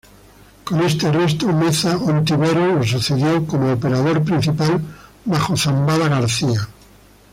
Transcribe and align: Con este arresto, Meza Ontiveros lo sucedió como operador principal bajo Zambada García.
Con 0.67 0.77
este 0.89 1.03
arresto, 1.09 1.45
Meza 1.53 1.95
Ontiveros 2.01 2.73
lo 2.73 2.83
sucedió 2.83 3.45
como 3.45 3.71
operador 3.71 4.23
principal 4.23 4.81
bajo 5.25 5.55
Zambada 5.55 6.07
García. 6.09 6.67